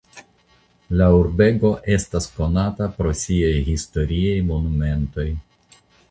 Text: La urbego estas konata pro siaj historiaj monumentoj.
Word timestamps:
La 0.99 1.09
urbego 1.17 1.69
estas 1.95 2.25
konata 2.37 2.87
pro 2.95 3.11
siaj 3.19 3.51
historiaj 3.67 4.39
monumentoj. 4.47 5.27